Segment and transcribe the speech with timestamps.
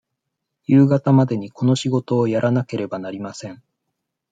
[0.65, 3.61] 夕方までにこの仕事をやらなければなりません。